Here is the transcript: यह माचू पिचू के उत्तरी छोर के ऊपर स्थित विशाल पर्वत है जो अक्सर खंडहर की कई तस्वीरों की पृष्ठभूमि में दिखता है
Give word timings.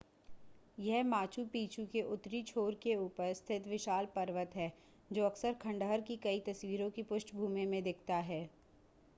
यह 0.77 1.03
माचू 1.03 1.43
पिचू 1.45 1.85
के 1.85 2.01
उत्तरी 2.13 2.41
छोर 2.43 2.75
के 2.83 2.95
ऊपर 2.95 3.33
स्थित 3.33 3.67
विशाल 3.67 4.05
पर्वत 4.15 4.55
है 4.55 4.71
जो 5.11 5.25
अक्सर 5.25 5.53
खंडहर 5.61 6.01
की 6.01 6.17
कई 6.23 6.39
तस्वीरों 6.47 6.89
की 6.89 7.03
पृष्ठभूमि 7.03 7.65
में 7.65 7.81
दिखता 7.83 8.15
है 8.31 8.43